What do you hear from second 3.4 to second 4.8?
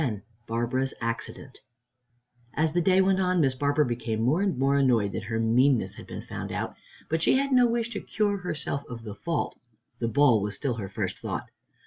Barbara became more and more